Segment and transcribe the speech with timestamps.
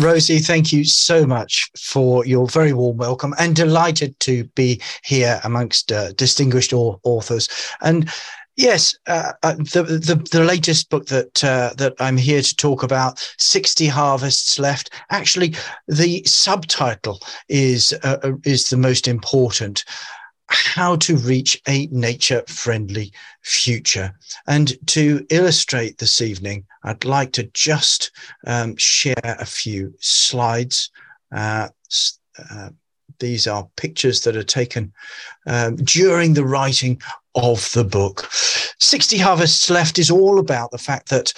[0.00, 5.40] Rosie, thank you so much for your very warm welcome and delighted to be here
[5.44, 7.48] amongst uh, distinguished authors.
[7.82, 8.10] And
[8.56, 12.82] Yes, uh, uh, the, the, the latest book that uh, that I'm here to talk
[12.82, 14.90] about, sixty harvests left.
[15.08, 15.54] Actually,
[15.88, 19.84] the subtitle is uh, uh is the most important.
[20.50, 24.18] How to reach a nature friendly future.
[24.46, 28.10] And to illustrate this evening, I'd like to just
[28.46, 30.90] um, share a few slides.
[31.32, 31.68] Uh,
[33.20, 34.92] these are pictures that are taken
[35.46, 37.00] um, during the writing
[37.34, 38.28] of the book.
[38.32, 41.32] 60 Harvests Left is all about the fact that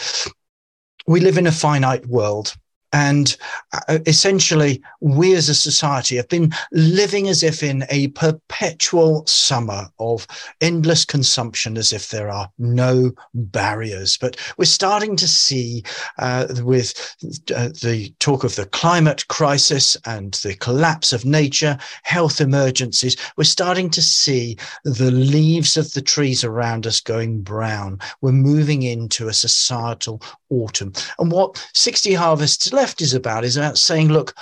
[1.06, 2.54] we live in a finite world.
[2.92, 3.36] And
[3.72, 9.88] uh, essentially, we as a society have been living as if in a perpetual summer
[9.98, 10.26] of
[10.60, 14.18] endless consumption, as if there are no barriers.
[14.18, 15.84] But we're starting to see,
[16.18, 17.16] uh, with
[17.54, 23.44] uh, the talk of the climate crisis and the collapse of nature, health emergencies, we're
[23.44, 27.98] starting to see the leaves of the trees around us going brown.
[28.20, 30.92] We're moving into a societal autumn.
[31.18, 34.34] And what 60 Harvests Left is about is about saying, look,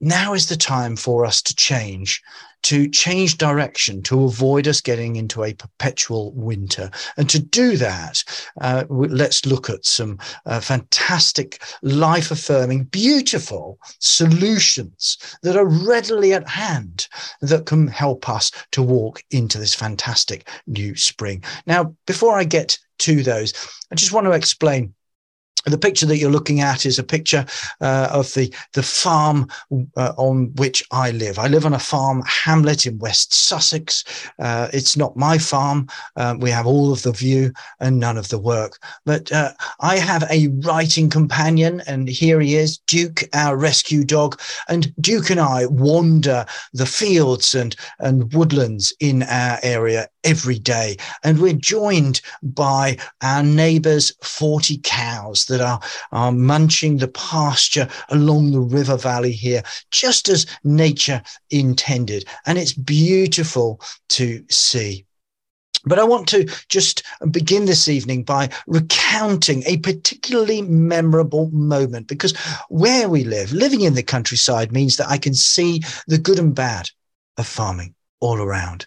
[0.00, 2.22] now is the time for us to change,
[2.62, 6.90] to change direction, to avoid us getting into a perpetual winter.
[7.18, 8.24] And to do that,
[8.62, 16.48] uh, let's look at some uh, fantastic, life affirming, beautiful solutions that are readily at
[16.48, 17.08] hand
[17.42, 21.44] that can help us to walk into this fantastic new spring.
[21.66, 23.52] Now, before I get to those,
[23.92, 24.94] I just want to explain
[25.66, 27.44] the picture that you're looking at is a picture
[27.80, 29.48] uh, of the the farm
[29.96, 31.38] uh, on which I live.
[31.38, 34.04] I live on a farm hamlet in West Sussex.
[34.38, 35.88] Uh, it's not my farm.
[36.16, 38.78] Um, we have all of the view and none of the work.
[39.04, 44.40] But uh, I have a writing companion, and here he is, Duke, our rescue dog.
[44.68, 50.96] And Duke and I wander the fields and and woodlands in our area every day.
[51.24, 55.80] And we're joined by our neighbors' 40 cows that are,
[56.12, 62.24] are munching the pasture along the river valley here, just as nature intended.
[62.46, 63.80] And it's beautiful
[64.10, 65.06] to see.
[65.84, 72.36] But I want to just begin this evening by recounting a particularly memorable moment because
[72.68, 76.54] where we live, living in the countryside means that I can see the good and
[76.54, 76.90] bad
[77.38, 78.86] of farming all around.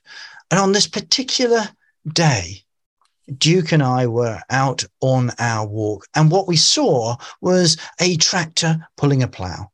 [0.51, 1.69] And on this particular
[2.11, 2.63] day,
[3.38, 8.88] Duke and I were out on our walk, and what we saw was a tractor
[8.97, 9.72] pulling a plow.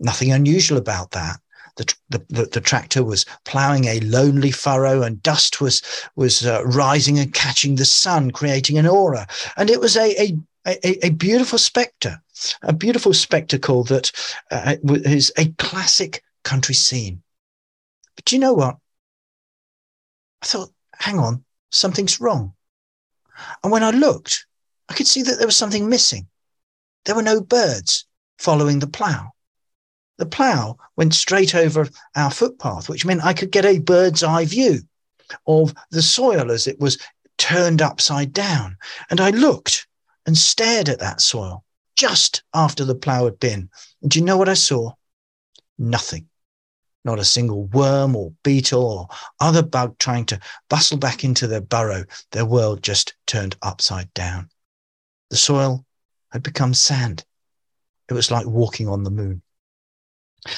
[0.00, 1.40] Nothing unusual about that.
[1.76, 5.80] The, the, the, tractor was plowing a lonely furrow and dust was
[6.16, 10.36] was uh, rising and catching the sun creating an aura and it was a, a
[10.66, 12.20] a, a beautiful spectre
[12.62, 14.10] a beautiful spectacle that
[14.50, 17.22] uh, is a classic country scene
[18.18, 18.76] but do you know what
[20.42, 22.52] I thought, hang on, something's wrong.
[23.62, 24.44] And when I looked,
[24.88, 26.26] I could see that there was something missing.
[27.04, 28.06] There were no birds
[28.40, 29.30] following the plough.
[30.16, 34.46] The plough went straight over our footpath, which meant I could get a bird's eye
[34.46, 34.80] view
[35.46, 36.98] of the soil as it was
[37.36, 38.78] turned upside down.
[39.10, 39.86] And I looked
[40.26, 41.62] and stared at that soil
[41.94, 43.70] just after the plough had been.
[44.02, 44.94] And do you know what I saw?
[45.78, 46.28] Nothing
[47.08, 49.08] not a single worm or beetle or
[49.40, 50.38] other bug trying to
[50.68, 52.04] bustle back into their burrow.
[52.32, 54.50] Their world just turned upside down.
[55.30, 55.86] The soil
[56.32, 57.24] had become sand.
[58.10, 59.40] It was like walking on the moon.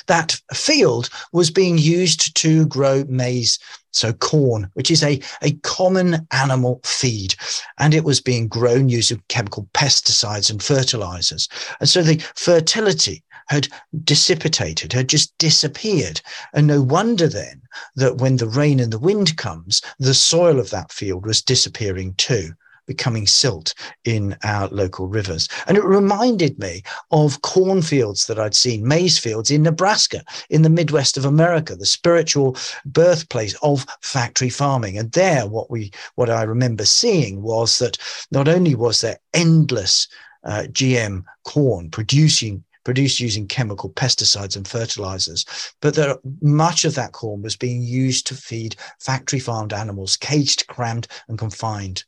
[0.08, 3.58] That field was being used to grow maize,
[3.92, 7.34] so corn, which is a, a common animal feed.
[7.78, 11.48] And it was being grown using chemical pesticides and fertilizers.
[11.78, 13.66] And so the fertility had
[14.04, 16.20] dissipated, had just disappeared.
[16.54, 17.60] And no wonder then
[17.96, 22.14] that when the rain and the wind comes, the soil of that field was disappearing
[22.14, 22.52] too
[22.86, 23.72] becoming silt
[24.04, 25.48] in our local rivers.
[25.68, 26.82] And it reminded me
[27.12, 31.86] of cornfields that I'd seen, maize fields in Nebraska, in the Midwest of America, the
[31.86, 34.98] spiritual birthplace of factory farming.
[34.98, 37.96] And there, what we, what I remember seeing was that
[38.32, 40.08] not only was there endless
[40.42, 45.44] uh, GM corn producing produced using chemical pesticides and fertilizers,
[45.80, 50.66] but that much of that corn was being used to feed factory farmed animals, caged,
[50.66, 52.04] crammed, and confined.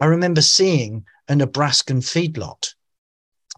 [0.00, 2.74] I remember seeing a Nebraskan feedlot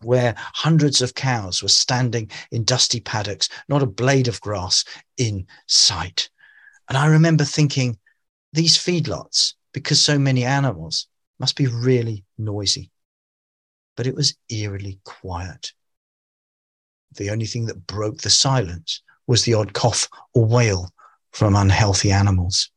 [0.02, 4.84] where hundreds of cows were standing in dusty paddocks, not a blade of grass
[5.16, 6.30] in sight.
[6.88, 7.98] And I remember thinking,
[8.52, 11.08] these feedlots, because so many animals,
[11.38, 12.90] must be really noisy.
[13.96, 15.72] But it was eerily quiet.
[17.14, 20.90] The only thing that broke the silence was the odd cough or wail
[21.32, 22.70] from unhealthy animals.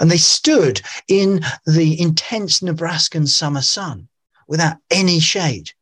[0.00, 4.08] And they stood in the intense Nebraskan summer sun
[4.48, 5.72] without any shade.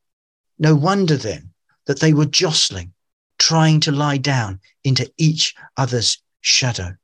[0.59, 1.53] No wonder then
[1.87, 2.93] that they were jostling,
[3.39, 6.97] trying to lie down into each other's shadow.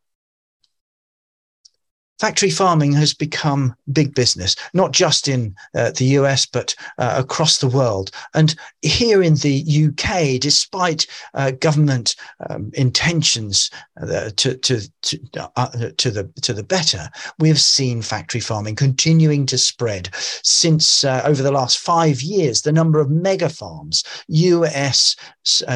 [2.21, 7.57] Factory farming has become big business, not just in uh, the US, but uh, across
[7.57, 8.11] the world.
[8.35, 12.17] And here in the UK, despite uh, government
[12.51, 13.71] um, intentions
[14.03, 17.09] uh, to, to, to, uh, to, the, to the better,
[17.39, 20.11] we have seen factory farming continuing to spread.
[20.13, 25.17] Since uh, over the last five years, the number of mega farms, US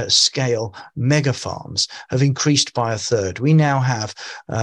[0.08, 3.38] scale mega farms, have increased by a third.
[3.38, 4.14] We now have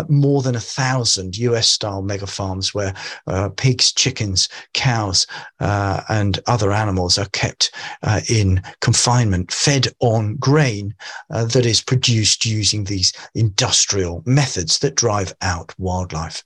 [0.10, 2.94] more than a thousand US style mega farms where
[3.28, 5.28] uh, pigs, chickens, cows,
[5.60, 7.74] uh, and other animals are kept
[8.04, 10.94] uh, in confinement, fed on grain
[11.30, 16.44] uh, that is produced using these industrial methods that drive out wildlife.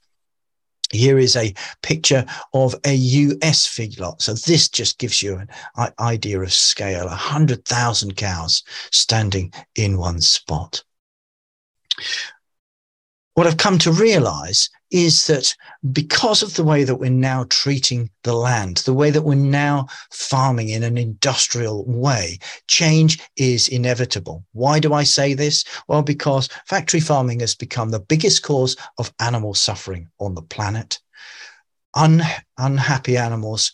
[0.92, 1.52] Here is a
[1.82, 2.24] picture
[2.54, 4.22] of a US feedlot.
[4.22, 5.42] So this just gives you
[5.76, 8.62] an idea of scale, 100,000 cows
[8.92, 10.84] standing in one spot
[13.36, 15.54] what I've come to realize is that
[15.92, 19.88] because of the way that we're now treating the land, the way that we're now
[20.10, 24.42] farming in an industrial way, change is inevitable.
[24.52, 25.66] Why do I say this?
[25.86, 30.98] Well, because factory farming has become the biggest cause of animal suffering on the planet.
[31.94, 32.22] Un-
[32.56, 33.70] unhappy animals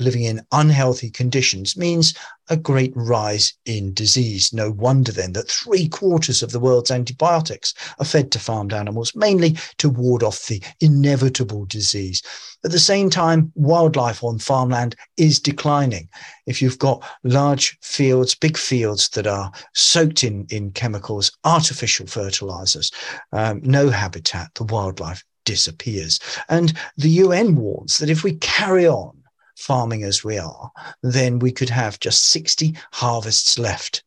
[0.00, 2.14] living in unhealthy conditions means
[2.48, 4.52] a great rise in disease.
[4.52, 9.14] No wonder then that three quarters of the world's antibiotics are fed to farmed animals,
[9.14, 12.22] mainly to ward off the inevitable disease.
[12.64, 16.08] At the same time, wildlife on farmland is declining.
[16.46, 22.90] If you've got large fields, big fields that are soaked in, in chemicals, artificial fertilizers,
[23.32, 26.20] um, no habitat, the wildlife disappears.
[26.48, 29.19] And the UN warns that if we carry on
[29.60, 30.70] farming as we are,
[31.02, 34.02] then we could have just 60 harvests left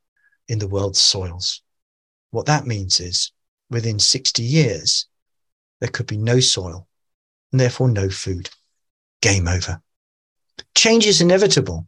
[0.47, 1.61] in the world's soils.
[2.31, 3.31] What that means is
[3.69, 5.07] within 60 years,
[5.79, 6.87] there could be no soil
[7.51, 8.49] and therefore no food.
[9.21, 9.81] Game over.
[10.75, 11.87] Change is inevitable.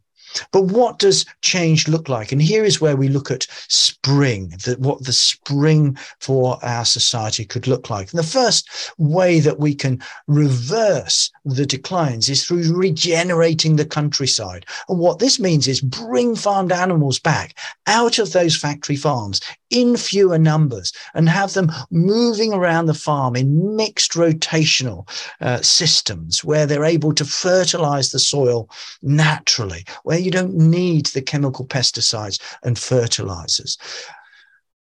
[0.52, 2.32] But what does change look like?
[2.32, 7.44] And here is where we look at spring, that what the spring for our society
[7.44, 8.10] could look like.
[8.10, 14.66] And the first way that we can reverse the declines is through regenerating the countryside.
[14.88, 17.56] And what this means is bring farmed animals back
[17.86, 19.40] out of those factory farms
[19.70, 25.08] in fewer numbers and have them moving around the farm in mixed rotational
[25.40, 28.68] uh, systems where they're able to fertilize the soil
[29.02, 33.78] naturally, where you don't need the chemical pesticides and fertilizers.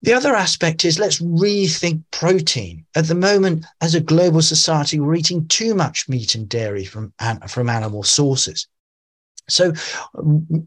[0.04, 2.84] The other aspect is let's rethink protein.
[2.94, 7.14] At the moment, as a global society, we're eating too much meat and dairy from,
[7.48, 8.68] from animal sources.
[9.48, 9.72] So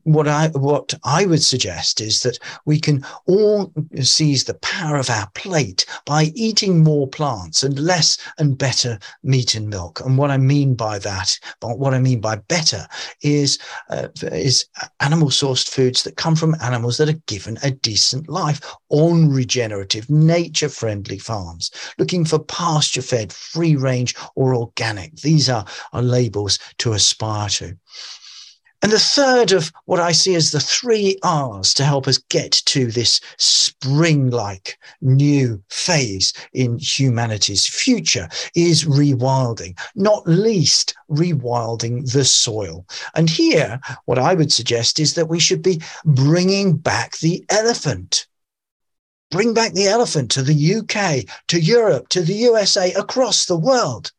[0.04, 5.10] what I what I would suggest is that we can all seize the power of
[5.10, 10.00] our plate by eating more plants and less and better meat and milk.
[10.02, 12.88] And what I mean by that, what I mean by better,
[13.22, 13.58] is
[13.90, 14.66] uh, is
[15.00, 20.10] animal sourced foods that come from animals that are given a decent life on regenerative,
[20.10, 25.16] nature friendly farms, looking for pasture fed, free range, or organic.
[25.16, 27.76] These are, are labels to aspire to.
[28.84, 32.52] And the third of what I see as the three R's to help us get
[32.68, 42.24] to this spring like new phase in humanity's future is rewilding, not least rewilding the
[42.24, 42.86] soil.
[43.16, 48.28] And here, what I would suggest is that we should be bringing back the elephant.
[49.32, 54.12] Bring back the elephant to the UK, to Europe, to the USA, across the world.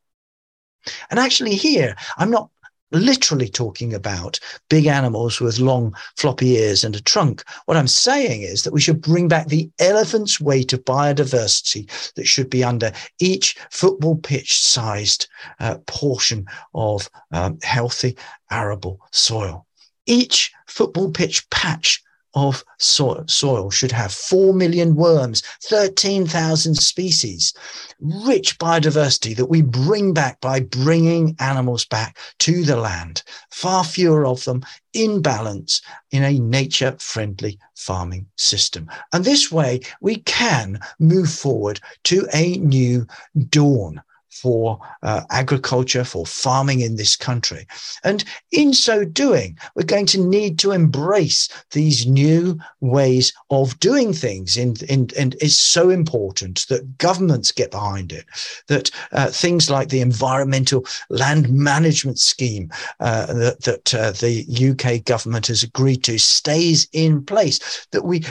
[1.10, 2.50] And actually, here, I'm not
[2.90, 7.44] literally talking about big animals with long floppy ears and a trunk.
[7.66, 12.26] What I'm saying is that we should bring back the elephant's weight of biodiversity that
[12.26, 15.28] should be under each football pitch sized
[15.60, 18.16] uh, portion of um, healthy
[18.50, 19.66] arable soil.
[20.06, 22.02] Each football pitch patch
[22.38, 27.52] of soil, soil should have 4 million worms, 13,000 species,
[28.00, 34.24] rich biodiversity that we bring back by bringing animals back to the land, far fewer
[34.24, 38.88] of them in balance in a nature friendly farming system.
[39.12, 43.06] And this way we can move forward to a new
[43.48, 44.00] dawn
[44.40, 47.66] for uh, agriculture, for farming in this country.
[48.04, 54.12] And in so doing, we're going to need to embrace these new ways of doing
[54.12, 54.56] things.
[54.56, 58.24] In, in, and it's so important that governments get behind it,
[58.68, 65.04] that uh, things like the Environmental Land Management Scheme uh, that, that uh, the UK
[65.04, 68.24] government has agreed to stays in place, that we,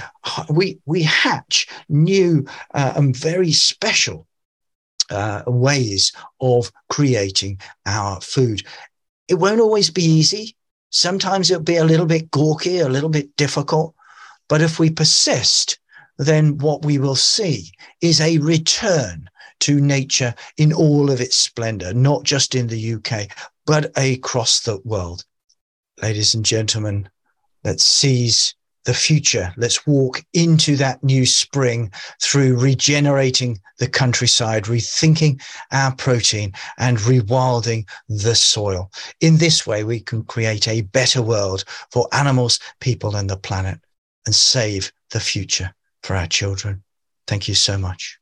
[0.49, 4.27] we, we hatch new uh, and very special
[5.09, 6.11] uh, ways
[6.41, 8.63] of creating our food.
[9.27, 10.55] It won't always be easy.
[10.89, 13.93] Sometimes it'll be a little bit gawky, a little bit difficult.
[14.47, 15.79] But if we persist,
[16.17, 17.71] then what we will see
[18.01, 23.27] is a return to nature in all of its splendor, not just in the UK,
[23.65, 25.25] but across the world.
[26.01, 27.09] Ladies and gentlemen,
[27.63, 28.55] let's seize
[28.87, 29.53] the future.
[29.57, 31.91] Let's walk into that new spring
[32.21, 35.41] through regenerating the countryside, rethinking
[35.73, 38.89] our protein and rewilding the soil.
[39.19, 43.77] In this way, we can create a better world for animals, people, and the planet
[44.25, 46.81] and save the future for our children.
[47.27, 48.17] Thank you so much.